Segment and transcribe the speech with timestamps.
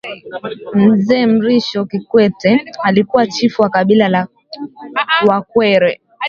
[0.75, 4.27] mzee mrisho kikwete alikuwa chifu wa kabila la
[5.27, 6.01] wakwere